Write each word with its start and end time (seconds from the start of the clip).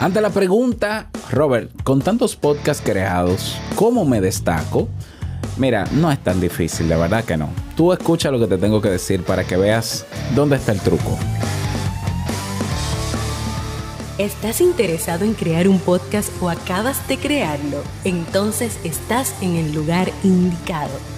Ante 0.00 0.20
la 0.20 0.30
pregunta, 0.30 1.10
Robert, 1.32 1.72
con 1.82 2.00
tantos 2.00 2.36
podcasts 2.36 2.80
creados, 2.84 3.56
¿cómo 3.74 4.04
me 4.04 4.20
destaco? 4.20 4.88
Mira, 5.56 5.86
no 5.90 6.12
es 6.12 6.22
tan 6.22 6.40
difícil, 6.40 6.88
de 6.88 6.96
verdad 6.96 7.24
que 7.24 7.36
no. 7.36 7.48
Tú 7.76 7.92
escucha 7.92 8.30
lo 8.30 8.38
que 8.38 8.46
te 8.46 8.58
tengo 8.58 8.80
que 8.80 8.90
decir 8.90 9.24
para 9.24 9.42
que 9.42 9.56
veas 9.56 10.06
dónde 10.36 10.54
está 10.54 10.70
el 10.70 10.78
truco. 10.78 11.18
¿Estás 14.18 14.60
interesado 14.60 15.24
en 15.24 15.34
crear 15.34 15.66
un 15.66 15.80
podcast 15.80 16.30
o 16.40 16.48
acabas 16.48 17.06
de 17.08 17.16
crearlo? 17.16 17.82
Entonces 18.04 18.78
estás 18.84 19.34
en 19.42 19.56
el 19.56 19.72
lugar 19.72 20.12
indicado 20.22 21.17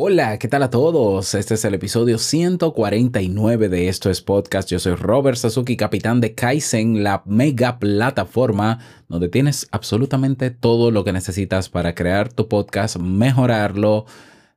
Hola, 0.00 0.38
¿qué 0.38 0.46
tal 0.46 0.62
a 0.62 0.70
todos? 0.70 1.34
Este 1.34 1.54
es 1.54 1.64
el 1.64 1.74
episodio 1.74 2.18
149 2.18 3.68
de 3.68 3.88
Esto 3.88 4.10
es 4.10 4.22
Podcast. 4.22 4.70
Yo 4.70 4.78
soy 4.78 4.94
Robert 4.94 5.36
Sasuki, 5.36 5.76
capitán 5.76 6.20
de 6.20 6.36
Kaizen, 6.36 7.02
la 7.02 7.24
mega 7.26 7.80
plataforma 7.80 8.78
donde 9.08 9.28
tienes 9.28 9.66
absolutamente 9.72 10.52
todo 10.52 10.92
lo 10.92 11.02
que 11.02 11.12
necesitas 11.12 11.68
para 11.68 11.96
crear 11.96 12.32
tu 12.32 12.46
podcast, 12.46 12.94
mejorarlo, 12.98 14.06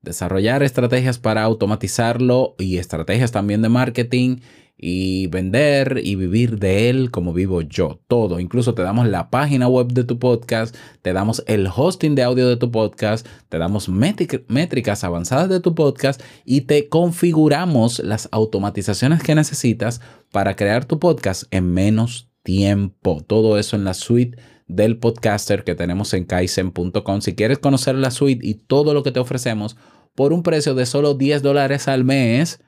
desarrollar 0.03 0.61
estrategias 0.61 1.17
para 1.17 1.41
automatizarlo 1.41 2.53
y 2.59 2.77
estrategias 2.77 3.31
también 3.31 3.63
de 3.63 3.69
marketing 3.69 4.41
y 4.81 5.27
vender 5.27 6.01
y 6.03 6.15
vivir 6.15 6.57
de 6.57 6.89
él 6.89 7.11
como 7.11 7.33
vivo 7.33 7.61
yo. 7.61 8.01
Todo. 8.07 8.39
Incluso 8.39 8.73
te 8.73 8.81
damos 8.81 9.07
la 9.07 9.29
página 9.29 9.67
web 9.67 9.93
de 9.93 10.03
tu 10.03 10.17
podcast, 10.17 10.75
te 11.03 11.13
damos 11.13 11.43
el 11.45 11.69
hosting 11.73 12.15
de 12.15 12.23
audio 12.23 12.49
de 12.49 12.57
tu 12.57 12.71
podcast, 12.71 13.27
te 13.47 13.59
damos 13.59 13.87
métricas 13.87 15.03
avanzadas 15.03 15.49
de 15.49 15.59
tu 15.59 15.75
podcast 15.75 16.21
y 16.43 16.61
te 16.61 16.89
configuramos 16.89 17.99
las 17.99 18.27
automatizaciones 18.31 19.21
que 19.21 19.35
necesitas 19.35 20.01
para 20.31 20.55
crear 20.55 20.85
tu 20.85 20.99
podcast 20.99 21.43
en 21.51 21.71
menos 21.71 22.31
tiempo. 22.41 23.21
Todo 23.25 23.59
eso 23.59 23.75
en 23.75 23.83
la 23.83 23.93
suite 23.93 24.39
del 24.67 24.97
podcaster 24.97 25.63
que 25.63 25.75
tenemos 25.75 26.13
en 26.15 26.25
kaizen.com. 26.25 27.21
Si 27.21 27.35
quieres 27.35 27.59
conocer 27.59 27.95
la 27.95 28.09
suite 28.09 28.45
y 28.45 28.55
todo 28.55 28.95
lo 28.95 29.03
que 29.03 29.11
te 29.11 29.19
ofrecemos 29.19 29.77
por 30.15 30.33
un 30.33 30.41
precio 30.41 30.73
de 30.73 30.87
solo 30.87 31.13
10 31.13 31.43
dólares 31.43 31.87
al 31.87 32.03
mes, 32.03 32.61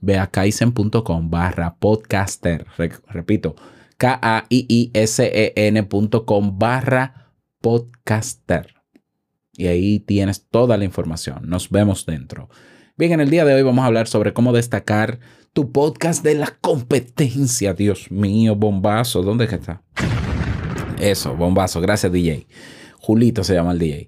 ve 0.00 0.18
a 0.18 0.26
kaizen.com 0.28 1.30
barra 1.30 1.76
podcaster. 1.76 2.66
repito, 3.08 3.56
K-A-I-I-S-E-N.com 3.96 4.98
barra 6.58 7.32
podcaster. 7.60 8.74
Y 9.52 9.66
ahí 9.66 9.98
tienes 10.00 10.46
toda 10.48 10.76
la 10.76 10.84
información. 10.84 11.48
Nos 11.48 11.70
vemos 11.70 12.06
dentro. 12.06 12.48
Bien, 12.96 13.12
en 13.12 13.20
el 13.20 13.30
día 13.30 13.44
de 13.44 13.54
hoy 13.54 13.62
vamos 13.62 13.82
a 13.82 13.86
hablar 13.86 14.06
sobre 14.06 14.32
cómo 14.32 14.52
destacar 14.52 15.18
tu 15.52 15.72
podcast 15.72 16.22
de 16.22 16.36
la 16.36 16.56
competencia. 16.60 17.74
Dios 17.74 18.10
mío, 18.10 18.54
bombazo. 18.54 19.22
¿Dónde 19.22 19.46
está? 19.46 19.82
Eso, 21.00 21.34
bombazo. 21.36 21.80
Gracias, 21.80 22.12
DJ. 22.12 22.46
Julito 23.00 23.42
se 23.42 23.54
llama 23.54 23.72
el 23.72 23.78
DJ. 23.78 24.06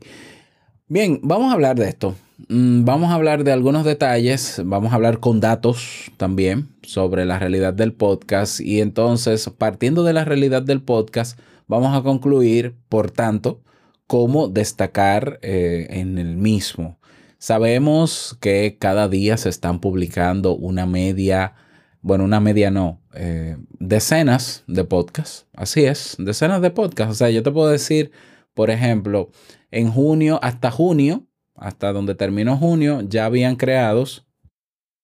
Bien, 0.86 1.20
vamos 1.22 1.50
a 1.50 1.54
hablar 1.54 1.76
de 1.76 1.88
esto. 1.88 2.14
Mm, 2.48 2.84
vamos 2.84 3.10
a 3.10 3.14
hablar 3.14 3.44
de 3.44 3.52
algunos 3.52 3.84
detalles, 3.84 4.62
vamos 4.64 4.92
a 4.92 4.94
hablar 4.94 5.20
con 5.20 5.40
datos 5.40 6.10
también 6.16 6.68
sobre 6.82 7.24
la 7.24 7.38
realidad 7.38 7.74
del 7.74 7.92
podcast 7.92 8.60
y 8.60 8.80
entonces 8.80 9.50
partiendo 9.58 10.04
de 10.04 10.12
la 10.12 10.24
realidad 10.24 10.62
del 10.62 10.82
podcast 10.82 11.38
vamos 11.66 11.96
a 11.96 12.02
concluir, 12.02 12.76
por 12.88 13.10
tanto, 13.10 13.62
cómo 14.06 14.48
destacar 14.48 15.38
eh, 15.42 15.88
en 15.90 16.18
el 16.18 16.36
mismo. 16.36 16.98
Sabemos 17.38 18.36
que 18.40 18.76
cada 18.78 19.08
día 19.08 19.36
se 19.36 19.48
están 19.48 19.80
publicando 19.80 20.56
una 20.56 20.86
media, 20.86 21.54
bueno, 22.00 22.24
una 22.24 22.40
media 22.40 22.70
no, 22.70 23.00
eh, 23.14 23.56
decenas 23.78 24.64
de 24.66 24.84
podcasts, 24.84 25.46
así 25.54 25.84
es, 25.84 26.16
decenas 26.18 26.62
de 26.62 26.70
podcasts. 26.70 27.12
O 27.12 27.16
sea, 27.16 27.30
yo 27.30 27.42
te 27.42 27.50
puedo 27.50 27.68
decir, 27.68 28.12
por 28.54 28.70
ejemplo, 28.70 29.30
en 29.70 29.90
junio 29.90 30.38
hasta 30.42 30.70
junio, 30.70 31.26
hasta 31.60 31.92
donde 31.92 32.16
terminó 32.16 32.56
junio, 32.56 33.02
ya 33.06 33.26
habían 33.26 33.54
creados. 33.56 34.24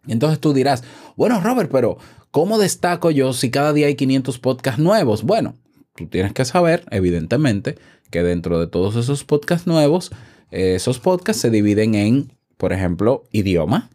Entonces 0.07 0.39
tú 0.39 0.53
dirás, 0.53 0.83
bueno 1.17 1.41
Robert, 1.41 1.69
pero 1.71 1.97
¿cómo 2.31 2.57
destaco 2.57 3.11
yo 3.11 3.33
si 3.33 3.51
cada 3.51 3.73
día 3.73 3.87
hay 3.87 3.95
500 3.95 4.39
podcasts 4.39 4.79
nuevos? 4.79 5.23
Bueno, 5.23 5.55
tú 5.95 6.07
tienes 6.07 6.31
que 6.31 6.45
saber, 6.45 6.85
evidentemente, 6.91 7.77
que 8.09 8.23
dentro 8.23 8.59
de 8.59 8.67
todos 8.67 8.95
esos 8.95 9.25
podcasts 9.25 9.67
nuevos, 9.67 10.11
esos 10.51 10.99
podcasts 10.99 11.41
se 11.41 11.49
dividen 11.49 11.95
en, 11.95 12.31
por 12.55 12.71
ejemplo, 12.71 13.25
idioma, 13.31 13.89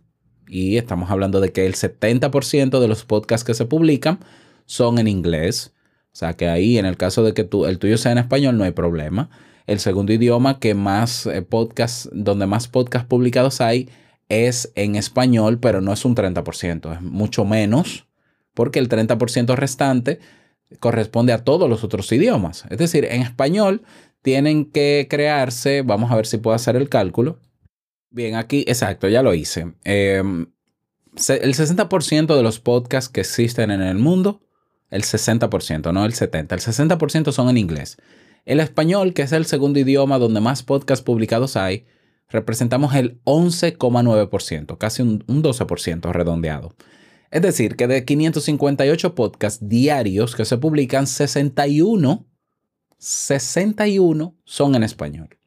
y 0.53 0.77
estamos 0.77 1.11
hablando 1.11 1.41
de 1.41 1.51
que 1.51 1.65
el 1.65 1.75
70% 1.75 2.79
de 2.79 2.89
los 2.89 3.05
podcasts 3.05 3.45
que 3.45 3.55
se 3.55 3.65
publican 3.65 4.21
son 4.67 4.99
en 4.99 5.09
inglés. 5.09 5.73
O 6.13 6.17
sea 6.17 6.35
que 6.35 6.47
ahí, 6.49 6.77
en 6.77 6.85
el 6.85 6.99
caso 6.99 7.25
de 7.25 7.33
que 7.33 7.43
tú, 7.43 7.65
el 7.65 7.79
tuyo 7.79 7.97
sea 7.97 8.13
en 8.13 8.19
español, 8.19 8.59
no 8.59 8.65
hay 8.65 8.73
problema. 8.73 9.31
El 9.67 9.81
segundo 9.81 10.13
idioma 10.13 10.59
que 10.59 10.75
más 10.75 11.25
eh, 11.25 11.41
podcasts, 11.41 12.11
donde 12.13 12.47
más 12.47 12.69
podcasts 12.69 13.09
publicados 13.09 13.63
hay, 13.63 13.89
es 14.29 14.73
en 14.75 14.97
español, 14.97 15.59
pero 15.59 15.81
no 15.81 15.93
es 15.93 16.05
un 16.05 16.15
30%, 16.15 16.95
es 16.95 17.01
mucho 17.01 17.45
menos, 17.45 18.07
porque 18.53 18.79
el 18.79 18.89
30% 18.89 19.55
restante 19.57 20.21
corresponde 20.81 21.33
a 21.33 21.45
todos 21.45 21.69
los 21.69 21.83
otros 21.83 22.13
idiomas. 22.13 22.65
Es 22.69 22.79
decir, 22.79 23.07
en 23.07 23.23
español 23.23 23.83
tienen 24.21 24.67
que 24.67 25.07
crearse, 25.09 25.83
vamos 25.83 26.11
a 26.11 26.17
ver 26.17 26.27
si 26.27 26.37
puedo 26.37 26.55
hacer 26.55 26.77
el 26.77 26.89
cálculo, 26.89 27.39
Bien, 28.13 28.37
aquí, 28.37 28.65
exacto, 28.69 29.09
ya 29.09 29.23
lo 29.23 29.35
hice. 29.35 29.73
Em, 29.85 30.47
el 31.29 31.55
60% 31.55 32.37
de 32.37 32.43
los 32.43 32.61
podcasts 32.61 33.11
que 33.11 33.23
existen 33.23 33.71
en 33.71 33.83
el 33.83 33.99
mundo 33.99 34.43
el 34.93 35.05
60%, 35.05 35.91
no 35.93 36.05
el 36.05 36.13
70%. 36.13 36.53
El 36.53 36.61
60% 36.61 37.33
son 37.33 37.49
en 37.49 37.57
inglés. 37.57 37.97
El 38.45 38.61
español, 38.61 39.15
que 39.15 39.23
es 39.23 39.33
el 39.33 39.47
segundo 39.47 39.79
idioma 39.79 40.19
donde 40.19 40.43
más 40.43 40.63
podcasts 40.63 41.03
publicados 41.03 41.57
hay, 41.57 41.87
representamos 42.29 42.95
el 42.95 43.23
11,9%, 43.25 44.77
casi 44.77 45.03
un, 45.03 45.25
12% 45.27 46.13
redondeado. 46.13 46.75
Es 47.31 47.41
decir, 47.41 47.77
que 47.77 47.87
de 47.87 48.05
558 48.05 49.15
podcasts 49.15 49.67
diarios 49.67 50.37
que 50.37 50.45
se 50.45 50.59
publican, 50.59 51.07
61, 51.07 52.27
61 52.99 54.37
son 54.45 54.75
en 54.75 54.83
español. 54.83 55.39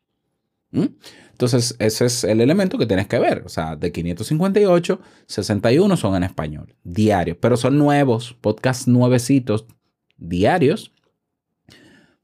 ¿Mm? 0.76 0.96
Entonces, 1.32 1.76
ese 1.80 2.06
es 2.06 2.24
el 2.24 2.40
elemento 2.40 2.78
que 2.78 2.86
tienes 2.86 3.08
que 3.08 3.20
ver. 3.20 3.44
O 3.46 3.50
sea, 3.50 3.76
de 3.76 3.92
558, 3.92 5.02
61 5.28 5.98
son 5.98 6.16
en 6.16 6.24
español, 6.24 6.76
diarios, 6.84 7.38
pero 7.42 7.58
son 7.58 7.78
nuevos, 7.78 8.38
podcasts 8.40 8.88
nuevecitos, 8.88 9.66
diarios. 10.18 10.94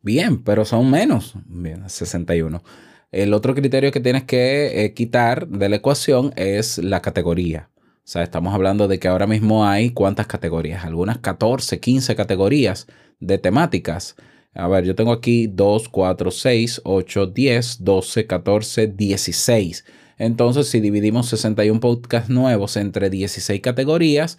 Bien, 0.01 0.42
pero 0.44 0.65
son 0.65 0.89
menos. 0.89 1.33
Bien, 1.45 1.89
61. 1.89 2.63
El 3.12 3.33
otro 3.33 3.53
criterio 3.53 3.92
que 3.92 4.00
tienes 4.00 4.24
que 4.24 4.86
eh, 4.86 4.94
quitar 4.94 5.48
de 5.48 5.68
la 5.68 5.75
ecuación 5.75 6.31
es 6.38 6.77
la 6.77 7.01
categoría. 7.01 7.69
O 7.77 8.07
sea, 8.12 8.24
estamos 8.24 8.53
hablando 8.53 8.88
de 8.88 9.00
que 9.00 9.09
ahora 9.09 9.27
mismo 9.27 9.65
hay 9.65 9.92
cuántas 9.92 10.27
categorías, 10.27 10.86
algunas 10.86 11.19
14, 11.19 11.80
15 11.80 12.15
categorías 12.15 12.88
de 13.19 13.38
temáticas. 13.38 14.15
A 14.53 14.68
ver, 14.68 14.83
yo 14.83 14.95
tengo 14.95 15.12
aquí 15.13 15.48
2, 15.48 15.89
4, 15.89 16.31
6, 16.31 16.81
8, 16.83 17.27
10, 17.27 17.83
12, 17.83 18.27
14, 18.27 18.88
16. 18.88 19.86
Entonces, 20.18 20.68
si 20.68 20.81
dividimos 20.81 21.30
61 21.30 21.80
podcasts 21.80 22.30
nuevos 22.30 22.75
entre 22.77 23.09
16 23.09 23.62
categorías, 23.62 24.38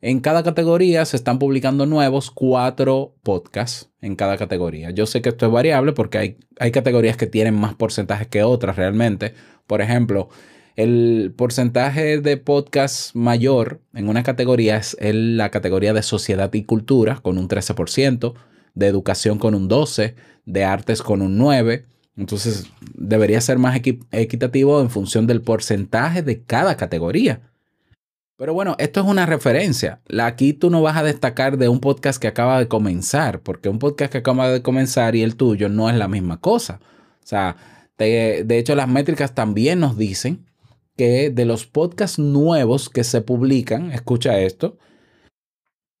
en 0.00 0.20
cada 0.20 0.42
categoría 0.42 1.04
se 1.06 1.16
están 1.16 1.38
publicando 1.38 1.86
nuevos 1.86 2.30
cuatro 2.30 3.14
podcasts 3.22 3.90
en 4.02 4.16
cada 4.16 4.36
categoría. 4.36 4.90
Yo 4.90 5.06
sé 5.06 5.22
que 5.22 5.30
esto 5.30 5.46
es 5.46 5.52
variable 5.52 5.92
porque 5.92 6.18
hay, 6.18 6.36
hay 6.58 6.72
categorías 6.72 7.16
que 7.16 7.26
tienen 7.26 7.54
más 7.54 7.74
porcentajes 7.74 8.26
que 8.26 8.42
otras 8.42 8.76
realmente. 8.76 9.32
Por 9.66 9.80
ejemplo, 9.80 10.28
el 10.76 11.32
porcentaje 11.34 12.20
de 12.20 12.36
podcast 12.36 13.14
mayor 13.14 13.80
en 13.94 14.08
una 14.10 14.24
categoría 14.24 14.76
es 14.76 14.96
la 15.00 15.50
categoría 15.50 15.94
de 15.94 16.02
sociedad 16.02 16.52
y 16.52 16.64
cultura 16.64 17.20
con 17.22 17.38
un 17.38 17.48
13% 17.48 18.34
de 18.74 18.86
educación 18.86 19.38
con 19.38 19.54
un 19.54 19.68
12, 19.68 20.14
de 20.44 20.64
artes 20.64 21.02
con 21.02 21.22
un 21.22 21.38
9. 21.38 21.84
Entonces 22.16 22.70
debería 22.94 23.40
ser 23.40 23.58
más 23.58 23.76
equitativo 23.76 24.80
en 24.80 24.90
función 24.90 25.26
del 25.26 25.42
porcentaje 25.42 26.22
de 26.22 26.42
cada 26.42 26.76
categoría. 26.76 27.40
Pero 28.36 28.52
bueno, 28.52 28.74
esto 28.78 29.00
es 29.00 29.06
una 29.06 29.26
referencia. 29.26 30.00
Aquí 30.20 30.52
tú 30.52 30.68
no 30.68 30.82
vas 30.82 30.96
a 30.96 31.04
destacar 31.04 31.56
de 31.56 31.68
un 31.68 31.80
podcast 31.80 32.20
que 32.20 32.26
acaba 32.26 32.58
de 32.58 32.66
comenzar, 32.66 33.40
porque 33.40 33.68
un 33.68 33.78
podcast 33.78 34.10
que 34.10 34.18
acaba 34.18 34.50
de 34.50 34.62
comenzar 34.62 35.14
y 35.14 35.22
el 35.22 35.36
tuyo 35.36 35.68
no 35.68 35.88
es 35.88 35.96
la 35.96 36.08
misma 36.08 36.40
cosa. 36.40 36.80
O 37.22 37.26
sea, 37.26 37.56
de, 37.96 38.42
de 38.44 38.58
hecho 38.58 38.74
las 38.74 38.88
métricas 38.88 39.34
también 39.34 39.78
nos 39.78 39.96
dicen 39.96 40.44
que 40.96 41.30
de 41.30 41.44
los 41.44 41.66
podcasts 41.66 42.18
nuevos 42.18 42.88
que 42.90 43.04
se 43.04 43.20
publican, 43.20 43.92
escucha 43.92 44.38
esto, 44.40 44.78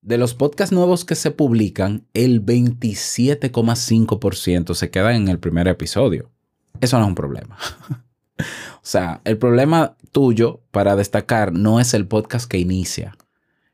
de 0.04 0.18
los 0.18 0.34
podcasts 0.34 0.74
nuevos 0.74 1.06
que 1.06 1.14
se 1.14 1.30
publican, 1.30 2.06
el 2.12 2.44
27,5% 2.44 4.74
se 4.74 4.90
quedan 4.90 5.14
en 5.14 5.28
el 5.28 5.38
primer 5.38 5.66
episodio. 5.66 6.30
Eso 6.78 6.98
no 6.98 7.04
es 7.04 7.08
un 7.08 7.14
problema. 7.14 7.56
o 8.38 8.82
sea, 8.82 9.22
el 9.24 9.38
problema 9.38 9.96
tuyo 10.12 10.60
para 10.72 10.94
destacar 10.94 11.54
no 11.54 11.80
es 11.80 11.94
el 11.94 12.06
podcast 12.06 12.50
que 12.50 12.58
inicia. 12.58 13.16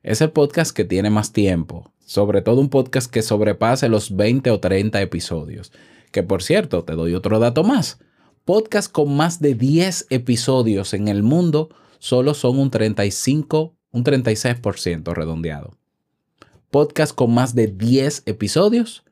Es 0.04 0.20
el 0.20 0.30
podcast 0.30 0.70
que 0.74 0.84
tiene 0.84 1.10
más 1.10 1.32
tiempo. 1.32 1.92
Sobre 1.98 2.42
todo 2.42 2.60
un 2.60 2.68
podcast 2.68 3.10
que 3.10 3.22
sobrepase 3.22 3.88
los 3.88 4.14
20 4.14 4.52
o 4.52 4.60
30 4.60 5.02
episodios. 5.02 5.72
Que 6.12 6.22
por 6.22 6.44
cierto, 6.44 6.84
te 6.84 6.92
doy 6.92 7.14
otro 7.14 7.40
dato 7.40 7.64
más. 7.64 7.98
Podcasts 8.44 8.88
con 8.88 9.16
más 9.16 9.40
de 9.40 9.56
10 9.56 10.06
episodios 10.10 10.94
en 10.94 11.08
el 11.08 11.24
mundo 11.24 11.70
solo 11.98 12.34
son 12.34 12.60
un 12.60 12.70
35, 12.70 13.74
un 13.90 14.04
36% 14.04 15.12
redondeado 15.12 15.79
podcast 16.70 17.14
con 17.14 17.34
más 17.34 17.54
de 17.54 17.66
10 17.66 18.22
episodios, 18.26 19.04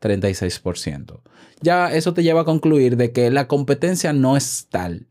36%. 0.00 1.20
Ya 1.60 1.92
eso 1.92 2.12
te 2.12 2.22
lleva 2.22 2.42
a 2.42 2.44
concluir 2.44 2.96
de 2.96 3.12
que 3.12 3.30
la 3.30 3.48
competencia 3.48 4.12
no 4.12 4.36
es 4.36 4.66
tal. 4.70 5.08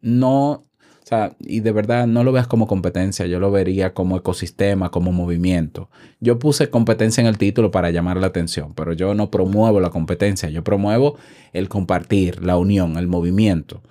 No, 0.00 0.66
o 1.06 1.08
sea, 1.08 1.36
y 1.38 1.60
de 1.60 1.70
verdad 1.70 2.08
no 2.08 2.24
lo 2.24 2.32
veas 2.32 2.48
como 2.48 2.66
competencia, 2.66 3.26
yo 3.26 3.38
lo 3.38 3.52
vería 3.52 3.94
como 3.94 4.16
ecosistema, 4.16 4.90
como 4.90 5.12
movimiento. 5.12 5.88
Yo 6.18 6.38
puse 6.38 6.68
competencia 6.68 7.20
en 7.20 7.28
el 7.28 7.38
título 7.38 7.70
para 7.70 7.90
llamar 7.90 8.16
la 8.16 8.26
atención, 8.26 8.74
pero 8.74 8.92
yo 8.92 9.14
no 9.14 9.30
promuevo 9.30 9.80
la 9.80 9.90
competencia, 9.90 10.50
yo 10.50 10.64
promuevo 10.64 11.16
el 11.52 11.68
compartir, 11.68 12.44
la 12.44 12.56
unión, 12.56 12.96
el 12.96 13.06
movimiento. 13.06 13.82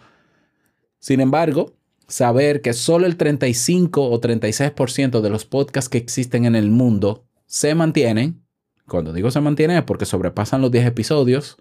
Sin 0.99 1.21
embargo, 1.21 1.71
saber 2.07 2.61
que 2.61 2.73
solo 2.73 3.05
el 3.05 3.15
35 3.15 4.09
o 4.09 4.19
36% 4.19 5.21
de 5.21 5.29
los 5.29 5.45
podcasts 5.45 5.87
que 5.87 5.97
existen 5.97 6.43
en 6.43 6.55
el 6.55 6.69
mundo 6.69 7.23
se 7.45 7.75
mantienen. 7.75 8.43
Cuando 8.87 9.13
digo 9.13 9.31
se 9.31 9.41
mantienen 9.41 9.77
es 9.77 9.83
porque 9.83 10.05
sobrepasan 10.05 10.61
los 10.61 10.71
10 10.71 10.87
episodios, 10.87 11.57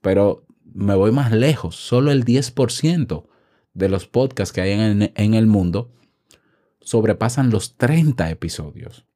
pero 0.00 0.44
me 0.72 0.94
voy 0.94 1.12
más 1.12 1.32
lejos. 1.32 1.76
Solo 1.76 2.12
el 2.12 2.24
10% 2.24 3.26
de 3.74 3.88
los 3.88 4.06
podcasts 4.06 4.52
que 4.52 4.60
hay 4.60 4.72
en, 4.72 5.34
el 5.34 5.46
mundo 5.46 5.92
sobrepasan 6.80 7.50
los 7.50 7.76
30 7.76 8.30
episodios. 8.30 9.06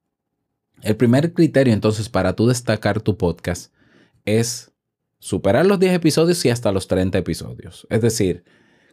El 0.81 0.95
primer 0.95 1.33
criterio 1.33 1.73
entonces 1.73 2.09
para 2.09 2.35
tú 2.35 2.47
destacar 2.47 3.01
tu 3.01 3.17
podcast 3.17 3.73
es 4.25 4.71
superar 5.19 5.65
los 5.65 5.79
10 5.79 5.93
episodios 5.93 6.43
y 6.45 6.49
hasta 6.49 6.71
los 6.71 6.87
30 6.87 7.17
episodios. 7.17 7.87
Es 7.89 8.01
decir, 8.01 8.43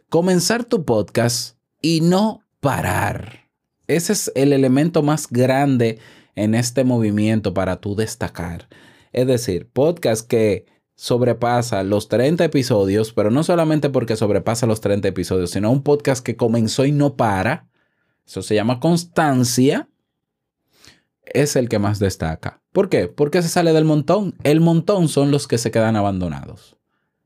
comenzar 0.09 0.63
tu 0.63 0.85
podcast 0.85 1.57
y 1.81 2.01
no 2.01 2.43
parar. 2.59 3.49
Ese 3.87 4.13
es 4.13 4.31
el 4.35 4.53
elemento 4.53 5.03
más 5.03 5.27
grande 5.29 5.99
en 6.35 6.55
este 6.55 6.83
movimiento 6.83 7.53
para 7.53 7.77
tú 7.77 7.95
destacar. 7.95 8.67
Es 9.11 9.27
decir, 9.27 9.69
podcast 9.71 10.27
que 10.27 10.65
sobrepasa 10.95 11.83
los 11.83 12.07
30 12.07 12.45
episodios, 12.45 13.13
pero 13.13 13.31
no 13.31 13.43
solamente 13.43 13.89
porque 13.89 14.15
sobrepasa 14.15 14.67
los 14.67 14.81
30 14.81 15.07
episodios, 15.07 15.51
sino 15.51 15.71
un 15.71 15.83
podcast 15.83 16.23
que 16.23 16.35
comenzó 16.35 16.85
y 16.85 16.91
no 16.91 17.15
para. 17.15 17.67
Eso 18.25 18.41
se 18.41 18.55
llama 18.55 18.79
constancia. 18.79 19.89
Es 21.25 21.55
el 21.55 21.69
que 21.69 21.79
más 21.79 21.99
destaca. 21.99 22.61
¿Por 22.71 22.89
qué? 22.89 23.07
Porque 23.07 23.41
se 23.41 23.49
sale 23.49 23.73
del 23.73 23.85
montón. 23.85 24.35
El 24.43 24.59
montón 24.59 25.07
son 25.07 25.31
los 25.31 25.47
que 25.47 25.57
se 25.57 25.71
quedan 25.71 25.95
abandonados. 25.95 26.77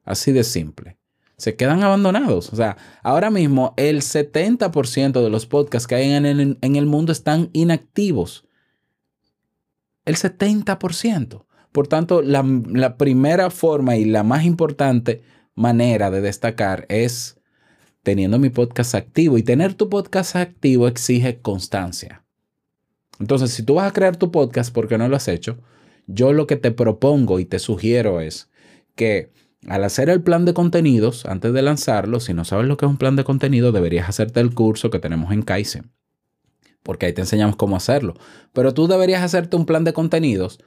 Así 0.03 0.31
de 0.31 0.43
simple. 0.43 0.97
Se 1.37 1.55
quedan 1.55 1.83
abandonados. 1.83 2.51
O 2.51 2.55
sea, 2.55 2.77
ahora 3.03 3.29
mismo 3.29 3.73
el 3.77 4.01
70% 4.01 5.23
de 5.23 5.29
los 5.29 5.45
podcasts 5.45 5.87
que 5.87 5.95
hay 5.95 6.11
en 6.11 6.25
el, 6.25 6.57
en 6.59 6.75
el 6.75 6.85
mundo 6.85 7.11
están 7.11 7.49
inactivos 7.53 8.46
el 10.07 10.15
70%. 10.15 11.45
Por 11.73 11.87
tanto, 11.87 12.21
la, 12.21 12.97
primera 12.97 13.51
forma 13.51 13.97
y 13.97 14.05
la 14.05 14.23
más 14.23 14.45
importante 14.45 15.21
manera 15.53 16.09
de 16.09 16.21
destacar 16.21 16.85
es 16.87 17.37
teniendo 18.03 18.39
mi 18.39 18.49
podcast 18.49 18.95
activo. 18.95 19.37
Y 19.37 19.43
tener 19.43 19.73
tu 19.73 19.89
podcast 19.89 20.37
activo 20.37 20.87
exige 20.87 21.39
constancia. 21.41 22.23
Entonces, 23.19 23.51
si 23.51 23.63
tú 23.63 23.75
vas 23.75 23.89
a 23.89 23.93
crear 23.93 24.15
tu 24.15 24.31
podcast 24.31 24.73
porque 24.73 24.97
no 24.97 25.09
lo 25.09 25.17
has 25.17 25.27
hecho, 25.27 25.59
yo 26.07 26.31
lo 26.31 26.47
que 26.47 26.55
te 26.55 26.71
propongo 26.71 27.39
y 27.39 27.45
te 27.45 27.59
sugiero 27.59 28.21
es 28.21 28.49
que 28.95 29.33
al 29.67 29.83
hacer 29.83 30.09
el 30.09 30.23
plan 30.23 30.45
de 30.45 30.53
contenidos, 30.53 31.25
antes 31.25 31.51
de 31.51 31.61
lanzarlo, 31.61 32.21
si 32.21 32.33
no 32.33 32.45
sabes 32.45 32.67
lo 32.67 32.77
que 32.77 32.85
es 32.85 32.89
un 32.89 32.97
plan 32.97 33.17
de 33.17 33.25
contenido, 33.25 33.73
deberías 33.73 34.07
hacerte 34.07 34.39
el 34.39 34.53
curso 34.53 34.89
que 34.89 34.99
tenemos 34.99 35.33
en 35.33 35.41
Kaizen 35.41 35.91
porque 36.87 37.05
ahí 37.05 37.11
te 37.11 37.19
enseñamos 37.19 37.57
cómo 37.57 37.75
hacerlo. 37.75 38.13
Pero 38.53 38.73
tú 38.73 38.87
deberías 38.87 39.21
hacerte 39.21 39.57
un 39.57 39.65
plan 39.65 39.83
de 39.83 39.91
contenidos 39.91 40.57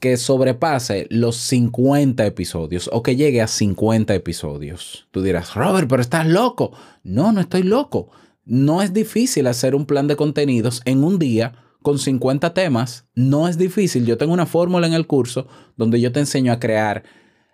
que 0.00 0.16
sobrepase 0.16 1.06
los 1.10 1.36
50 1.36 2.26
episodios 2.26 2.90
o 2.92 3.04
que 3.04 3.14
llegue 3.14 3.40
a 3.40 3.46
50 3.46 4.16
episodios. 4.16 5.06
Tú 5.12 5.22
dirás, 5.22 5.54
Robert, 5.54 5.88
pero 5.88 6.02
estás 6.02 6.26
loco. 6.26 6.72
No, 7.04 7.30
no 7.30 7.40
estoy 7.40 7.62
loco. 7.62 8.10
No 8.44 8.82
es 8.82 8.92
difícil 8.92 9.46
hacer 9.46 9.76
un 9.76 9.86
plan 9.86 10.08
de 10.08 10.16
contenidos 10.16 10.82
en 10.84 11.04
un 11.04 11.20
día 11.20 11.52
con 11.82 12.00
50 12.00 12.52
temas. 12.52 13.06
No 13.14 13.46
es 13.46 13.58
difícil. 13.58 14.06
Yo 14.06 14.18
tengo 14.18 14.32
una 14.32 14.46
fórmula 14.46 14.88
en 14.88 14.94
el 14.94 15.06
curso 15.06 15.46
donde 15.76 16.00
yo 16.00 16.10
te 16.10 16.18
enseño 16.18 16.52
a 16.52 16.58
crear 16.58 17.04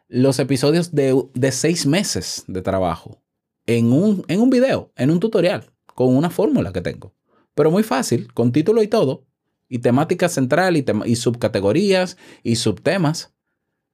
los 0.08 0.38
episodios 0.38 0.94
de, 0.94 1.22
de 1.34 1.52
seis 1.52 1.84
meses 1.84 2.44
de 2.46 2.62
trabajo 2.62 3.22
en 3.66 3.92
un, 3.92 4.24
en 4.28 4.40
un 4.40 4.48
video, 4.48 4.90
en 4.96 5.10
un 5.10 5.20
tutorial, 5.20 5.70
con 5.94 6.16
una 6.16 6.30
fórmula 6.30 6.72
que 6.72 6.80
tengo 6.80 7.12
pero 7.54 7.70
muy 7.70 7.82
fácil, 7.82 8.32
con 8.32 8.52
título 8.52 8.82
y 8.82 8.88
todo, 8.88 9.26
y 9.68 9.78
temática 9.78 10.28
central 10.28 10.76
y, 10.76 10.84
y 11.06 11.16
subcategorías 11.16 12.16
y 12.42 12.56
subtemas, 12.56 13.34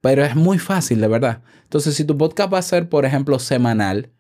pero 0.01 0.25
es 0.25 0.35
muy 0.35 0.59
fácil, 0.59 1.01
de 1.01 1.09
verdad. 1.09 1.43
Entonces, 1.65 1.95
si 1.95 2.05
tu 2.05 2.17
podcast 2.17 2.53
va 2.53 2.59
a 2.59 2.63
ser, 2.63 2.89
por 2.89 3.05
ejemplo, 3.05 3.39
semanal, 3.39 4.13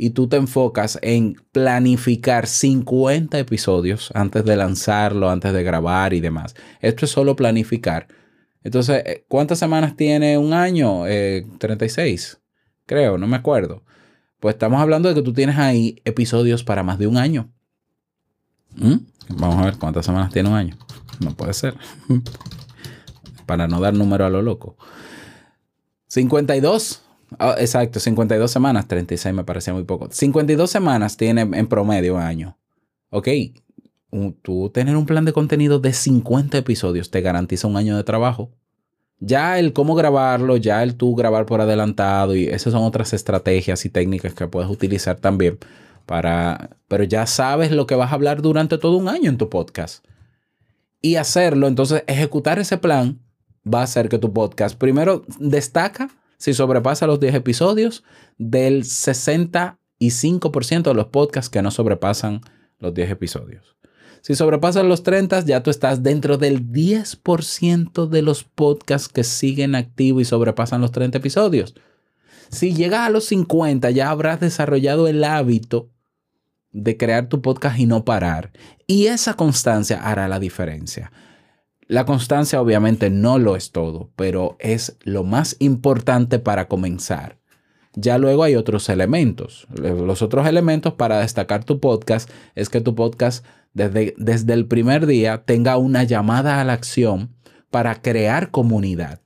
y 0.00 0.10
tú 0.10 0.28
te 0.28 0.36
enfocas 0.36 0.96
en 1.02 1.34
planificar 1.50 2.46
50 2.46 3.36
episodios 3.36 4.12
antes 4.14 4.44
de 4.44 4.54
lanzarlo, 4.54 5.28
antes 5.28 5.52
de 5.52 5.64
grabar 5.64 6.14
y 6.14 6.20
demás. 6.20 6.54
Esto 6.80 7.04
es 7.04 7.10
solo 7.10 7.34
planificar. 7.34 8.06
Entonces, 8.62 9.02
eh, 9.04 9.24
¿cuántas 9.28 9.58
semanas 9.58 9.96
tiene 9.96 10.38
un 10.38 10.52
año? 10.52 11.02
36, 11.58 12.38
eh, 12.38 12.62
creo, 12.86 13.18
no 13.18 13.26
me 13.26 13.36
acuerdo. 13.36 13.82
Pues 14.38 14.54
estamos 14.54 14.80
hablando 14.80 15.08
de 15.08 15.16
que 15.16 15.22
tú 15.22 15.32
tienes 15.32 15.58
ahí 15.58 16.00
episodios 16.04 16.62
para 16.62 16.84
más 16.84 17.00
de 17.00 17.08
un 17.08 17.16
año. 17.16 17.52
¿Mm? 18.76 18.96
Vamos 19.36 19.56
a 19.56 19.64
ver 19.66 19.76
cuántas 19.78 20.06
semanas 20.06 20.32
tiene 20.32 20.48
un 20.48 20.54
año. 20.54 20.76
No 21.20 21.32
puede 21.32 21.52
ser. 21.54 21.76
para 23.48 23.66
no 23.66 23.80
dar 23.80 23.94
número 23.94 24.26
a 24.26 24.30
lo 24.30 24.42
loco. 24.42 24.76
52. 26.08 27.02
Ah, 27.38 27.56
exacto, 27.58 27.98
52 27.98 28.50
semanas. 28.50 28.86
36 28.86 29.34
me 29.34 29.42
parecía 29.42 29.72
muy 29.72 29.84
poco. 29.84 30.08
52 30.10 30.70
semanas 30.70 31.16
tiene 31.16 31.40
en 31.40 31.66
promedio 31.66 32.16
un 32.16 32.20
año. 32.20 32.56
Ok, 33.10 33.28
tú 34.42 34.70
tener 34.70 34.96
un 34.96 35.06
plan 35.06 35.24
de 35.24 35.32
contenido 35.32 35.80
de 35.80 35.92
50 35.92 36.58
episodios 36.58 37.10
te 37.10 37.22
garantiza 37.22 37.66
un 37.66 37.76
año 37.76 37.96
de 37.96 38.04
trabajo. 38.04 38.50
Ya 39.18 39.58
el 39.58 39.72
cómo 39.72 39.94
grabarlo, 39.94 40.58
ya 40.58 40.82
el 40.82 40.94
tú 40.94 41.16
grabar 41.16 41.44
por 41.46 41.60
adelantado 41.60 42.36
y 42.36 42.44
esas 42.46 42.72
son 42.72 42.84
otras 42.84 43.12
estrategias 43.14 43.84
y 43.84 43.90
técnicas 43.90 44.34
que 44.34 44.46
puedes 44.46 44.70
utilizar 44.70 45.16
también 45.16 45.58
para, 46.08 46.70
pero 46.88 47.04
ya 47.04 47.26
sabes 47.26 47.70
lo 47.70 47.86
que 47.86 47.94
vas 47.94 48.10
a 48.10 48.14
hablar 48.14 48.40
durante 48.40 48.78
todo 48.78 48.96
un 48.96 49.10
año 49.10 49.28
en 49.28 49.36
tu 49.36 49.50
podcast. 49.50 50.02
Y 51.02 51.16
hacerlo, 51.16 51.68
entonces 51.68 52.02
ejecutar 52.06 52.58
ese 52.58 52.78
plan 52.78 53.20
va 53.62 53.80
a 53.80 53.84
hacer 53.84 54.08
que 54.08 54.18
tu 54.18 54.32
podcast 54.32 54.78
primero 54.78 55.22
destaca 55.38 56.08
si 56.38 56.54
sobrepasa 56.54 57.06
los 57.06 57.20
10 57.20 57.34
episodios 57.34 58.04
del 58.38 58.84
65% 58.84 60.82
de 60.82 60.94
los 60.94 61.06
podcasts 61.08 61.50
que 61.50 61.60
no 61.60 61.70
sobrepasan 61.70 62.40
los 62.78 62.94
10 62.94 63.10
episodios. 63.10 63.76
Si 64.22 64.34
sobrepasan 64.34 64.88
los 64.88 65.02
30, 65.02 65.40
ya 65.40 65.62
tú 65.62 65.68
estás 65.68 66.02
dentro 66.02 66.38
del 66.38 66.72
10% 66.72 68.08
de 68.08 68.22
los 68.22 68.44
podcasts 68.44 69.08
que 69.08 69.24
siguen 69.24 69.74
activos 69.74 70.22
y 70.22 70.24
sobrepasan 70.24 70.80
los 70.80 70.90
30 70.90 71.18
episodios. 71.18 71.74
Si 72.48 72.74
llegas 72.74 73.00
a 73.00 73.10
los 73.10 73.26
50, 73.26 73.90
ya 73.90 74.08
habrás 74.08 74.40
desarrollado 74.40 75.06
el 75.06 75.22
hábito 75.22 75.90
de 76.72 76.96
crear 76.96 77.28
tu 77.28 77.40
podcast 77.42 77.78
y 77.78 77.86
no 77.86 78.04
parar. 78.04 78.52
Y 78.86 79.06
esa 79.06 79.34
constancia 79.34 80.00
hará 80.02 80.28
la 80.28 80.38
diferencia. 80.38 81.12
La 81.86 82.04
constancia 82.04 82.60
obviamente 82.60 83.08
no 83.10 83.38
lo 83.38 83.56
es 83.56 83.72
todo, 83.72 84.10
pero 84.14 84.56
es 84.60 84.96
lo 85.02 85.24
más 85.24 85.56
importante 85.58 86.38
para 86.38 86.68
comenzar. 86.68 87.38
Ya 87.94 88.18
luego 88.18 88.44
hay 88.44 88.54
otros 88.54 88.88
elementos. 88.90 89.66
Los 89.70 90.22
otros 90.22 90.46
elementos 90.46 90.94
para 90.94 91.20
destacar 91.20 91.64
tu 91.64 91.80
podcast 91.80 92.30
es 92.54 92.68
que 92.68 92.80
tu 92.80 92.94
podcast 92.94 93.44
desde, 93.72 94.52
el 94.52 94.66
primer 94.66 95.06
día 95.06 95.44
tenga 95.44 95.76
una 95.76 96.04
llamada 96.04 96.60
a 96.60 96.64
la 96.64 96.72
acción 96.72 97.34
para 97.70 98.00
crear 98.02 98.50
comunidad. 98.50 99.22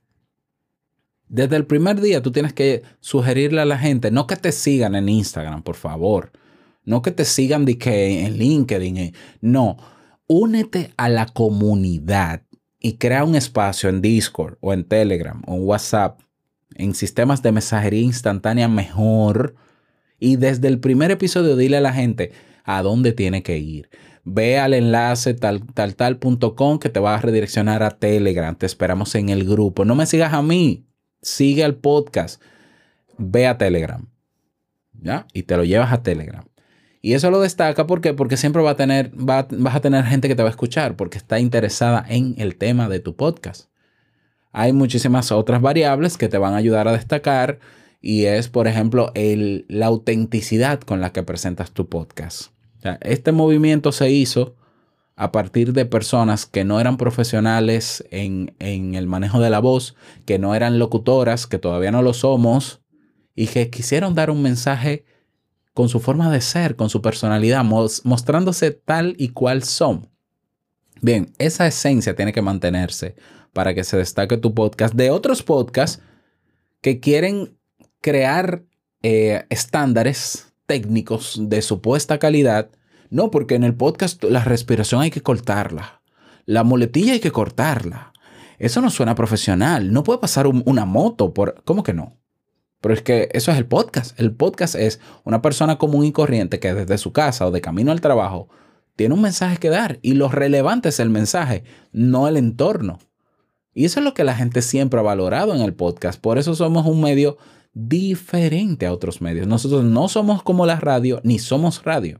Desde 1.27 1.55
el 1.55 1.65
primer 1.65 1.99
día 1.99 2.21
tú 2.21 2.31
tienes 2.31 2.53
que 2.53 2.83
sugerirle 2.99 3.61
a 3.61 3.65
la 3.65 3.77
gente, 3.77 4.11
no 4.11 4.27
que 4.27 4.35
te 4.35 4.51
sigan 4.51 4.95
en 4.95 5.09
Instagram, 5.09 5.63
por 5.63 5.75
favor, 5.75 6.31
no 6.85 7.01
que 7.01 7.11
te 7.11 7.25
sigan 7.25 7.65
en 7.67 8.37
LinkedIn, 8.37 8.97
eh, 8.97 9.13
no, 9.41 9.77
únete 10.27 10.93
a 10.97 11.09
la 11.09 11.25
comunidad 11.25 12.43
y 12.79 12.93
crea 12.93 13.23
un 13.23 13.35
espacio 13.35 13.89
en 13.89 14.01
Discord 14.01 14.57
o 14.61 14.73
en 14.73 14.83
Telegram 14.83 15.41
o 15.47 15.55
en 15.55 15.63
WhatsApp, 15.63 16.19
en 16.75 16.93
sistemas 16.93 17.41
de 17.41 17.51
mensajería 17.51 18.01
instantánea 18.01 18.67
mejor. 18.67 19.55
Y 20.19 20.37
desde 20.37 20.67
el 20.67 20.79
primer 20.79 21.11
episodio 21.11 21.55
dile 21.55 21.77
a 21.77 21.81
la 21.81 21.93
gente 21.93 22.31
a 22.63 22.81
dónde 22.81 23.11
tiene 23.11 23.43
que 23.43 23.57
ir 23.57 23.89
ve 24.23 24.57
al 24.57 24.73
enlace 24.73 25.33
tal 25.33 25.65
tal 25.73 25.95
tal.com 25.95 26.79
que 26.79 26.89
te 26.89 26.99
va 26.99 27.15
a 27.15 27.21
redireccionar 27.21 27.83
a 27.83 27.91
Telegram. 27.91 28.55
Te 28.55 28.65
esperamos 28.65 29.13
en 29.15 29.29
el 29.29 29.45
grupo. 29.45 29.85
No 29.85 29.95
me 29.95 30.05
sigas 30.05 30.33
a 30.33 30.41
mí, 30.41 30.85
sigue 31.21 31.63
al 31.63 31.75
podcast. 31.75 32.41
Ve 33.17 33.47
a 33.47 33.57
Telegram. 33.57 34.07
¿Ya? 34.93 35.27
Y 35.33 35.43
te 35.43 35.57
lo 35.57 35.63
llevas 35.63 35.91
a 35.91 36.01
Telegram. 36.01 36.45
Y 37.03 37.13
eso 37.13 37.29
lo 37.29 37.39
destaca 37.39 37.85
porque, 37.85 38.15
siempre 38.37 38.63
va 38.63 38.71
a 38.71 38.75
tener, 38.75 39.11
vas 39.13 39.75
a 39.75 39.81
tener 39.81 40.03
gente 40.05 40.27
que 40.27 40.35
te 40.35 40.41
va 40.41 40.49
a 40.49 40.51
escuchar 40.51 40.95
porque 40.95 41.19
está 41.19 41.39
interesada 41.39 42.03
en 42.09 42.33
el 42.39 42.55
tema 42.55 42.89
de 42.89 42.99
tu 42.99 43.15
podcast. 43.15 43.69
Hay 44.51 44.73
muchísimas 44.73 45.31
otras 45.31 45.61
variables 45.61 46.17
que 46.17 46.29
te 46.29 46.39
van 46.39 46.55
a 46.55 46.57
ayudar 46.57 46.87
a 46.87 46.93
destacar 46.93 47.59
y 48.01 48.25
es, 48.25 48.47
por 48.47 48.67
ejemplo, 48.67 49.11
el, 49.13 49.65
la 49.69 49.85
autenticidad 49.85 50.79
con 50.79 50.99
la 50.99 51.11
que 51.11 51.21
presentas 51.21 51.69
tu 51.69 51.87
podcast 51.87 52.53
este 53.01 53.31
movimiento 53.31 53.91
se 53.91 54.11
hizo 54.11 54.55
a 55.15 55.31
partir 55.31 55.73
de 55.73 55.85
personas 55.85 56.45
que 56.45 56.65
no 56.65 56.79
eran 56.79 56.97
profesionales 56.97 58.03
en, 58.09 58.55
el 58.59 59.07
manejo 59.07 59.39
de 59.39 59.49
la 59.49 59.59
voz, 59.59 59.95
que 60.25 60.39
no 60.39 60.55
eran 60.55 60.79
locutoras, 60.79 61.45
que 61.45 61.59
todavía 61.59 61.91
no 61.91 62.01
lo 62.01 62.13
somos, 62.13 62.81
y 63.35 63.47
que 63.47 63.69
quisieron 63.69 64.15
dar 64.15 64.31
un 64.31 64.41
mensaje 64.41 65.05
con 65.73 65.89
su 65.89 65.99
forma 65.99 66.31
de 66.31 66.41
ser, 66.41 66.75
con 66.75 66.89
su 66.89 67.01
personalidad, 67.01 67.63
mostrándose 67.63 68.71
tal 68.71 69.15
y 69.17 69.29
cual 69.29 69.63
son. 69.63 70.09
Bien, 71.01 71.33
esa 71.37 71.67
esencia 71.67 72.15
tiene 72.15 72.31
que 72.31 72.41
mantenerse 72.41 73.15
para 73.51 73.73
que 73.73 73.83
se 73.83 73.97
destaque 73.97 74.37
tu 74.37 74.53
podcast 74.53 74.93
de 74.93 75.11
otros 75.11 75.43
podcasts 75.43 76.01
que 76.81 76.99
quieren 76.99 77.57
crear 78.01 78.63
eh, 79.01 79.45
estándares 79.49 80.53
técnicos 80.65 81.37
de 81.41 81.61
supuesta 81.61 82.19
calidad. 82.19 82.69
No, 83.09 83.31
porque 83.31 83.55
en 83.55 83.63
el 83.63 83.75
podcast 83.75 84.23
la 84.23 84.43
respiración 84.43 85.01
hay 85.01 85.11
que 85.11 85.21
cortarla. 85.21 86.01
La 86.45 86.63
muletilla 86.63 87.13
hay 87.13 87.19
que 87.19 87.31
cortarla. 87.31 88.13
Eso 88.59 88.81
no 88.81 88.89
suena 88.89 89.15
profesional. 89.15 89.91
No 89.91 90.03
puede 90.03 90.19
pasar 90.19 90.47
una 90.47 90.85
moto 90.85 91.33
por... 91.33 91.63
¿Cómo 91.63 91.83
que 91.83 91.93
no? 91.93 92.17
Pero 92.83 92.95
es 92.95 93.01
que 93.01 93.29
eso 93.31 93.49
es 93.49 93.57
el 93.57 93.65
podcast. 93.65 94.19
El 94.19 94.33
podcast 94.33 94.75
es 94.75 94.99
una 95.23 95.41
persona 95.41 95.77
común 95.77 96.03
y 96.03 96.11
corriente 96.11 96.59
que 96.59 96.73
desde 96.73 96.97
su 96.97 97.13
casa 97.13 97.47
o 97.47 97.51
de 97.51 97.61
camino 97.61 97.93
al 97.93 98.01
trabajo 98.01 98.49
tiene 98.97 99.13
un 99.13 99.21
mensaje 99.21 99.55
que 99.55 99.69
dar 99.69 99.99
y 100.01 100.15
lo 100.15 100.27
relevante 100.27 100.89
es 100.89 100.99
el 100.99 101.09
mensaje, 101.09 101.63
no 101.93 102.27
el 102.27 102.35
entorno. 102.35 102.99
Y 103.73 103.85
eso 103.85 104.01
es 104.01 104.03
lo 104.03 104.13
que 104.13 104.25
la 104.25 104.35
gente 104.35 104.61
siempre 104.61 104.99
ha 104.99 105.03
valorado 105.03 105.55
en 105.55 105.61
el 105.61 105.73
podcast. 105.73 106.19
Por 106.19 106.37
eso 106.37 106.55
somos 106.55 106.85
un 106.85 106.99
medio 106.99 107.37
diferente 107.73 108.85
a 108.85 108.91
otros 108.91 109.21
medios. 109.21 109.47
Nosotros 109.47 109.85
no 109.85 110.09
somos 110.09 110.43
como 110.43 110.65
la 110.65 110.77
radio, 110.77 111.21
ni 111.23 111.39
somos 111.39 111.85
radio. 111.85 112.19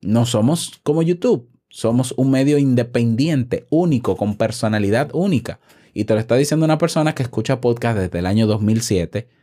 No 0.00 0.24
somos 0.24 0.78
como 0.84 1.02
YouTube. 1.02 1.50
Somos 1.68 2.14
un 2.16 2.30
medio 2.30 2.58
independiente, 2.58 3.66
único, 3.70 4.16
con 4.16 4.36
personalidad 4.36 5.10
única. 5.14 5.58
Y 5.94 6.04
te 6.04 6.14
lo 6.14 6.20
está 6.20 6.36
diciendo 6.36 6.64
una 6.64 6.78
persona 6.78 7.16
que 7.16 7.24
escucha 7.24 7.60
podcast 7.60 7.98
desde 7.98 8.20
el 8.20 8.26
año 8.26 8.46
2007. 8.46 9.36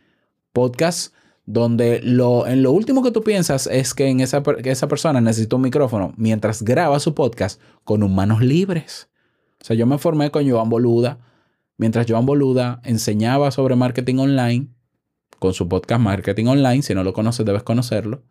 Podcast 0.55 1.13
donde 1.45 1.99
lo, 2.01 2.47
en 2.47 2.63
lo 2.63 2.71
último 2.71 3.03
que 3.03 3.11
tú 3.11 3.21
piensas 3.21 3.67
es 3.67 3.93
que, 3.93 4.07
en 4.07 4.21
esa, 4.21 4.41
que 4.41 4.71
esa 4.71 4.87
persona 4.87 5.21
necesita 5.21 5.57
un 5.57 5.61
micrófono 5.61 6.13
mientras 6.17 6.63
graba 6.63 6.99
su 6.99 7.13
podcast 7.13 7.61
con 7.83 8.09
manos 8.15 8.41
libres. 8.41 9.09
O 9.61 9.65
sea, 9.65 9.75
yo 9.75 9.85
me 9.85 9.97
formé 9.97 10.31
con 10.31 10.49
Joan 10.49 10.69
Boluda. 10.69 11.19
Mientras 11.77 12.05
Joan 12.09 12.25
Boluda 12.25 12.81
enseñaba 12.85 13.51
sobre 13.51 13.75
marketing 13.75 14.15
online, 14.15 14.69
con 15.37 15.53
su 15.53 15.67
podcast 15.67 16.01
Marketing 16.01 16.45
Online, 16.45 16.81
si 16.81 16.95
no 16.95 17.03
lo 17.03 17.11
conoces 17.11 17.45
debes 17.45 17.63
conocerlo, 17.63 18.23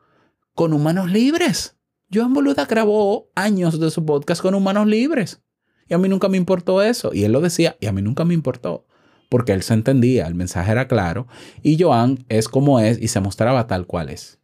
con 0.55 0.73
humanos 0.73 1.11
libres. 1.11 1.77
Joan 2.13 2.33
Boluda 2.33 2.65
grabó 2.65 3.29
años 3.35 3.79
de 3.79 3.91
su 3.91 4.05
podcast 4.05 4.41
con 4.41 4.55
humanos 4.55 4.87
libres. 4.87 5.43
Y 5.89 5.95
a 5.95 5.99
mí 5.99 6.09
nunca 6.09 6.29
me 6.29 6.39
importó 6.39 6.83
eso. 6.83 7.13
Y 7.13 7.25
él 7.25 7.33
lo 7.33 7.43
decía, 7.43 7.77
y 7.81 7.87
a 7.87 7.93
mí 7.93 8.01
nunca 8.01 8.25
me 8.25 8.33
importó. 8.35 8.87
Porque 9.35 9.53
él 9.53 9.63
se 9.63 9.75
entendía, 9.75 10.29
el 10.29 10.37
mensaje 10.37 10.71
era 10.71 10.87
claro. 10.87 11.27
Y 11.61 11.77
Joan 11.77 12.25
es 12.29 12.47
como 12.47 12.79
es 12.79 13.03
y 13.03 13.09
se 13.09 13.19
mostraba 13.19 13.67
tal 13.67 13.85
cual 13.85 14.11
es 14.11 14.39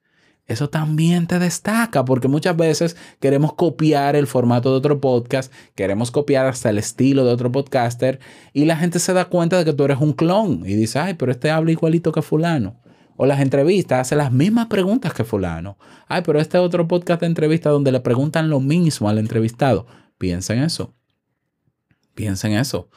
eso 0.47 0.69
también 0.69 1.29
te 1.29 1.39
destaca, 1.39 2.05
porque 2.05 2.27
muchas 2.27 2.57
veces 2.57 2.97
queremos 3.21 3.53
copiar 3.53 4.17
el 4.17 4.27
formato 4.27 4.73
de 4.73 4.79
otro 4.79 5.01
podcast, 5.01 5.53
queremos 5.77 6.11
copiar 6.11 6.47
hasta 6.47 6.71
el 6.71 6.79
estilo 6.79 7.25
de 7.25 7.31
otro 7.31 7.53
podcaster, 7.53 8.19
y 8.53 8.65
la 8.65 8.77
gente 8.77 8.99
se 8.99 9.13
da 9.13 9.27
cuenta 9.27 9.59
de 9.59 9.65
que 9.65 9.73
tú 9.73 9.85
eres 9.85 9.99
un 10.01 10.13
clon 10.13 10.65
y 10.67 10.75
dice, 10.75 10.99
ay, 10.99 11.15
pero 11.15 11.31
este 11.31 11.53
habla 11.53 11.71
igualito 11.71 12.11
que 12.11 12.21
fulano. 12.21 12.81
O 13.17 13.27
las 13.27 13.39
entrevistas 13.39 14.01
hace 14.01 14.17
las 14.17 14.33
mismas 14.33 14.67
preguntas 14.67 15.15
que 15.15 15.23
fulano. 15.23 15.79
Ay, 16.09 16.23
pero 16.27 16.41
este 16.41 16.59
otro 16.59 16.89
podcast 16.89 17.21
de 17.21 17.29
entrevista 17.29 17.71
donde 17.71 17.93
le 17.93 18.01
preguntan 18.01 18.51
lo 18.51 18.59
mismo 18.59 19.09
al 19.09 19.19
entrevistado. 19.19 19.87
Piensa 20.19 20.55
en 20.55 20.65
eso. 20.65 20.97
Piensa 22.17 22.49
en 22.49 22.55
eso. 22.55 22.89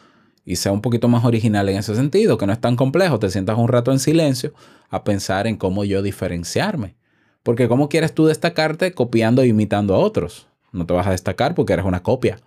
Y 0.46 0.58
sea 0.58 0.72
un 0.72 0.82
poquito 0.82 1.08
más 1.08 1.24
original 1.26 1.70
en 1.70 1.78
ese 1.78 1.96
sentido, 1.96 2.38
que 2.38 2.46
no 2.46 2.54
es 2.54 2.60
tan 2.60 2.76
complejo. 2.76 3.20
Te 3.20 3.30
sientas 3.30 3.58
un 3.58 3.68
rato 3.68 3.92
en 3.92 4.00
silencio 4.00 4.54
a 4.90 5.04
pensar 5.04 5.48
en 5.48 5.56
cómo 5.56 5.86
yo 5.86 6.02
diferenciarme 6.02 6.96
porque 7.44 7.68
¿cómo 7.68 7.90
quieres 7.90 8.14
tú 8.14 8.26
destacarte 8.26 8.94
copiando 8.94 9.42
e 9.42 9.48
imitando 9.48 9.94
a 9.94 10.00
otros? 10.00 10.48
No 10.72 10.86
te 10.86 10.94
vas 10.94 11.06
a 11.06 11.12
destacar 11.12 11.54
porque 11.54 11.74
eres 11.74 11.86
una 11.86 12.02
copia. 12.02 12.40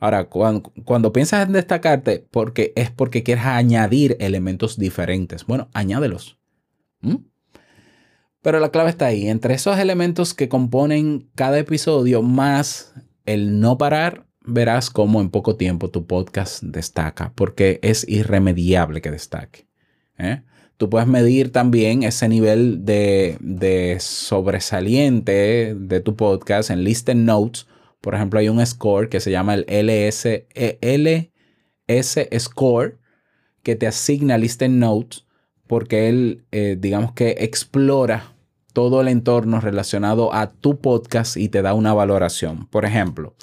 Ahora, 0.00 0.28
cuando, 0.28 1.12
piensas 1.12 1.46
en 1.46 1.52
destacarte, 1.52 2.26
porque 2.30 2.72
es 2.74 2.90
porque 2.90 3.22
quieres 3.22 3.44
añadir 3.44 4.16
elementos 4.20 4.76
diferentes. 4.76 5.46
Bueno, 5.46 5.68
añádelos. 5.72 6.38
¿Mm? 7.00 7.16
Pero 8.42 8.60
la 8.60 8.70
clave 8.70 8.90
está 8.90 9.06
ahí. 9.06 9.28
Entre 9.28 9.54
esos 9.54 9.78
elementos 9.78 10.34
que 10.34 10.48
componen 10.48 11.30
cada 11.34 11.58
episodio, 11.58 12.22
más 12.22 12.92
el 13.24 13.60
no 13.60 13.78
parar, 13.78 14.26
verás 14.44 14.90
cómo 14.90 15.20
en 15.20 15.30
poco 15.30 15.56
tiempo 15.56 15.90
tu 15.90 16.06
podcast 16.06 16.62
destaca, 16.62 17.32
porque 17.34 17.80
es 17.82 18.08
irremediable 18.08 19.00
que 19.00 19.10
destaque. 19.10 19.66
¿eh? 20.18 20.42
Tú 20.76 20.90
puedes 20.90 21.08
medir 21.08 21.50
también 21.50 22.02
ese 22.02 22.28
nivel 22.28 22.84
de, 22.84 23.96
sobresaliente 24.00 25.74
de 25.74 26.00
tu 26.00 26.16
podcast 26.16 26.70
en 26.70 26.84
Listen 26.84 27.24
Notes. 27.24 27.66
Por 28.00 28.14
ejemplo, 28.14 28.40
hay 28.40 28.48
un 28.48 28.64
score 28.64 29.08
que 29.08 29.20
se 29.20 29.30
llama 29.30 29.54
el 29.54 29.64
LS, 29.68 30.46
e, 31.86 32.38
Score 32.38 32.98
que 33.62 33.76
te 33.76 33.86
asigna 33.86 34.36
Listen 34.36 34.78
Notes 34.78 35.24
porque 35.66 36.08
él, 36.08 36.44
eh, 36.52 36.76
digamos 36.78 37.12
que 37.12 37.36
explora 37.38 38.34
todo 38.74 39.00
el 39.00 39.08
entorno 39.08 39.60
relacionado 39.60 40.34
a 40.34 40.50
tu 40.50 40.80
podcast 40.80 41.36
y 41.36 41.48
te 41.48 41.62
da 41.62 41.72
una 41.72 41.94
valoración. 41.94 42.66
Por 42.66 42.84
ejemplo, 42.84 43.34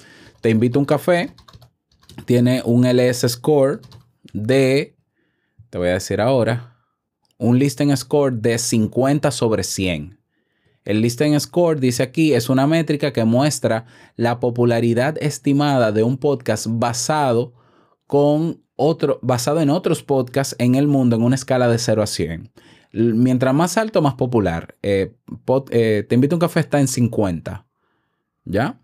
te 0.41 0.49
invito 0.49 0.79
a 0.79 0.81
un 0.81 0.85
café, 0.85 1.33
tiene 2.25 2.61
un 2.65 2.85
LS 2.85 3.29
score 3.29 3.79
de, 4.33 4.97
te 5.69 5.77
voy 5.77 5.89
a 5.89 5.93
decir 5.93 6.19
ahora, 6.19 6.75
un 7.37 7.57
listing 7.57 7.95
score 7.95 8.33
de 8.33 8.57
50 8.57 9.31
sobre 9.31 9.63
100. 9.63 10.19
El 10.83 11.01
listing 11.01 11.39
score, 11.39 11.79
dice 11.79 12.01
aquí, 12.01 12.33
es 12.33 12.49
una 12.49 12.65
métrica 12.65 13.13
que 13.13 13.23
muestra 13.23 13.85
la 14.15 14.39
popularidad 14.39 15.15
estimada 15.21 15.91
de 15.91 16.03
un 16.03 16.17
podcast 16.17 16.65
basado 16.69 17.53
con 18.07 18.63
otro, 18.75 19.19
basado 19.21 19.61
en 19.61 19.69
otros 19.69 20.01
podcasts 20.01 20.55
en 20.57 20.73
el 20.73 20.87
mundo 20.87 21.15
en 21.15 21.21
una 21.21 21.35
escala 21.35 21.67
de 21.67 21.77
0 21.77 22.01
a 22.01 22.07
100. 22.07 22.51
Mientras 22.93 23.53
más 23.53 23.77
alto, 23.77 24.01
más 24.01 24.15
popular. 24.15 24.75
Eh, 24.81 25.15
eh, 25.69 26.05
te 26.09 26.15
invito 26.15 26.35
a 26.35 26.37
un 26.37 26.41
café 26.41 26.61
está 26.61 26.79
en 26.79 26.87
50. 26.87 27.65
¿Ya? 28.45 28.79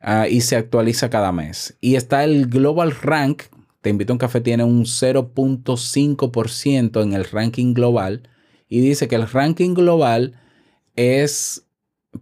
Ah, 0.00 0.26
y 0.28 0.40
se 0.40 0.56
actualiza 0.56 1.10
cada 1.10 1.30
mes. 1.30 1.76
Y 1.80 1.94
está 1.96 2.24
el 2.24 2.46
Global 2.46 2.92
Rank. 2.92 3.42
Te 3.82 3.90
invito 3.90 4.12
a 4.12 4.14
un 4.14 4.18
café 4.18 4.40
tiene 4.40 4.64
un 4.64 4.84
0.5% 4.84 7.02
en 7.02 7.12
el 7.12 7.24
ranking 7.24 7.74
global. 7.74 8.28
Y 8.68 8.80
dice 8.80 9.06
que 9.08 9.16
el 9.16 9.28
ranking 9.28 9.74
global 9.74 10.40
es, 10.96 11.66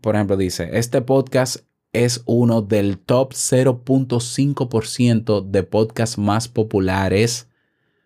por 0.01 0.17
ejemplo, 0.17 0.37
dice, 0.37 0.71
este 0.73 1.01
podcast 1.03 1.59
es 1.93 2.23
uno 2.27 2.63
del 2.63 2.99
top 2.99 3.33
0.5% 3.33 5.49
de 5.49 5.63
podcasts 5.63 6.19
más 6.19 6.49
populares 6.49 7.47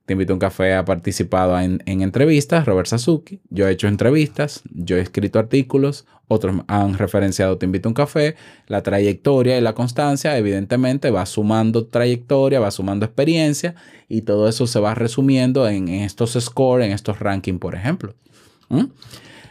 Te 0.07 0.13
invito 0.13 0.35
a 0.35 0.37
un 0.37 0.41
café, 0.41 0.75
ha 0.75 0.85
participado 0.85 1.59
en, 1.59 1.81
entrevistas, 1.87 2.67
Robert 2.67 2.87
Sasuki. 2.87 3.41
Yo 3.49 3.67
he 3.67 3.73
hecho 3.73 3.89
entrevistas, 3.89 4.63
yo 4.71 4.99
he 4.99 5.01
escrito 5.01 5.39
artículos, 5.39 6.05
otros 6.29 6.57
han 6.69 6.99
referenciado 6.99 7.57
Te 7.57 7.65
invito 7.65 7.89
a 7.89 7.91
un 7.91 7.95
café. 7.95 8.37
La 8.67 8.83
trayectoria 8.83 9.57
y 9.57 9.63
la 9.63 9.73
constancia, 9.73 10.37
evidentemente, 10.37 11.11
va 11.11 11.25
sumando 11.25 11.87
trayectoria, 11.87 12.61
va 12.61 12.71
sumando 12.71 13.07
experiencia 13.07 13.77
y 14.07 14.23
todo 14.23 14.47
eso 14.47 14.67
se 14.67 14.79
va 14.79 14.95
resumiendo 14.95 15.67
en, 15.69 15.89
estos 15.89 16.33
scores, 16.39 16.87
en 16.87 16.93
estos 16.93 17.21
rankings, 17.21 17.59
por 17.59 17.75
ejemplo. 17.75 18.15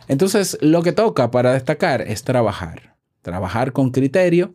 Entonces, 0.08 0.60
lo 0.62 0.84
que 0.84 0.92
toca 0.92 1.32
para 1.32 1.54
destacar 1.54 2.02
es 2.02 2.24
trabajar. 2.24 2.96
Trabajar 3.24 3.72
con 3.72 3.90
criterio 3.90 4.54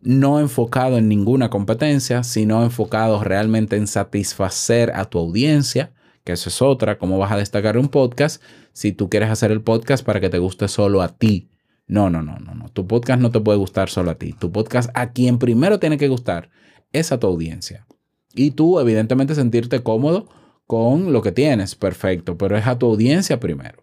no 0.00 0.40
enfocado 0.40 0.98
en 0.98 1.08
ninguna 1.08 1.50
competencia, 1.50 2.22
sino 2.22 2.62
enfocado 2.62 3.22
realmente 3.22 3.76
en 3.76 3.86
satisfacer 3.86 4.92
a 4.94 5.04
tu 5.04 5.18
audiencia, 5.18 5.92
que 6.24 6.32
eso 6.32 6.48
es 6.48 6.62
otra, 6.62 6.98
cómo 6.98 7.18
vas 7.18 7.32
a 7.32 7.36
destacar 7.36 7.76
un 7.76 7.88
podcast 7.88 8.42
si 8.72 8.92
tú 8.92 9.08
quieres 9.08 9.30
hacer 9.30 9.50
el 9.50 9.62
podcast 9.62 10.04
para 10.04 10.20
que 10.20 10.30
te 10.30 10.38
guste 10.38 10.68
solo 10.68 11.02
a 11.02 11.08
ti. 11.08 11.48
No, 11.86 12.08
no, 12.08 12.22
no, 12.22 12.38
no, 12.38 12.54
no. 12.54 12.68
Tu 12.68 12.86
podcast 12.86 13.20
no 13.20 13.30
te 13.30 13.40
puede 13.40 13.58
gustar 13.58 13.88
solo 13.88 14.10
a 14.10 14.14
ti. 14.14 14.32
Tu 14.32 14.52
podcast 14.52 14.90
a 14.94 15.12
quien 15.12 15.38
primero 15.38 15.80
tiene 15.80 15.98
que 15.98 16.08
gustar 16.08 16.50
es 16.92 17.10
a 17.12 17.18
tu 17.18 17.26
audiencia. 17.26 17.86
Y 18.32 18.52
tú, 18.52 18.78
evidentemente, 18.78 19.34
sentirte 19.34 19.82
cómodo 19.82 20.28
con 20.66 21.12
lo 21.12 21.20
que 21.20 21.32
tienes, 21.32 21.74
perfecto, 21.74 22.38
pero 22.38 22.56
es 22.56 22.66
a 22.66 22.78
tu 22.78 22.86
audiencia 22.86 23.40
primero 23.40 23.82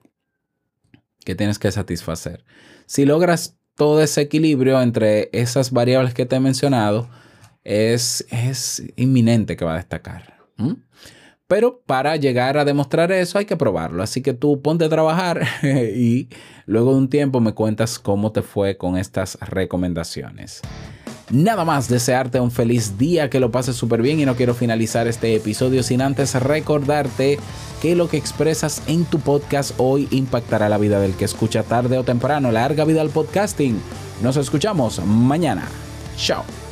que 1.26 1.36
tienes 1.36 1.60
que 1.60 1.70
satisfacer. 1.70 2.46
Si 2.86 3.04
logras 3.04 3.57
todo 3.78 4.02
ese 4.02 4.22
equilibrio 4.22 4.82
entre 4.82 5.30
esas 5.32 5.72
variables 5.72 6.14
que 6.14 6.26
te 6.26 6.36
he 6.36 6.40
mencionado 6.40 7.08
es, 7.64 8.26
es 8.32 8.84
inminente 8.96 9.56
que 9.56 9.64
va 9.64 9.74
a 9.74 9.78
destacar. 9.78 10.36
Pero 11.48 11.82
para 11.86 12.16
llegar 12.16 12.58
a 12.58 12.66
demostrar 12.66 13.12
eso 13.12 13.38
hay 13.38 13.46
que 13.46 13.56
probarlo. 13.56 14.04
Así 14.04 14.22
que 14.22 14.34
tú 14.34 14.62
ponte 14.62 14.86
a 14.86 14.90
trabajar 14.90 15.44
y 15.64 16.28
luego 16.66 16.92
de 16.92 16.98
un 16.98 17.10
tiempo 17.10 17.40
me 17.40 17.54
cuentas 17.54 18.00
cómo 18.00 18.32
te 18.32 18.42
fue 18.42 18.78
con 18.78 18.98
estas 18.98 19.38
recomendaciones. 19.42 20.62
Nada 21.30 21.66
más 21.66 21.90
desearte 21.90 22.40
un 22.40 22.52
feliz 22.52 22.98
día, 22.98 23.30
que 23.30 23.42
lo 23.42 23.52
pases 23.52 23.76
súper 23.76 24.02
bien 24.02 24.20
y 24.20 24.26
no 24.26 24.36
quiero 24.36 24.54
finalizar 24.54 25.08
este 25.08 25.36
episodio 25.36 25.84
sin 25.84 26.02
antes 26.02 26.34
recordarte 26.36 27.38
que 27.82 27.96
lo 27.96 28.08
que 28.08 28.16
expresas 28.16 28.82
en 28.88 29.04
tu 29.04 29.20
podcast 29.20 29.74
hoy 29.78 30.08
impactará 30.12 30.70
la 30.70 30.78
vida 30.78 31.02
del 31.02 31.16
que 31.16 31.26
escucha 31.26 31.64
tarde 31.64 31.98
o 31.98 32.04
temprano. 32.04 32.52
Larga 32.52 32.86
vida 32.86 33.02
al 33.02 33.10
podcasting. 33.10 33.82
Nos 34.22 34.38
escuchamos 34.38 35.04
mañana. 35.06 35.68
Chao. 36.16 36.67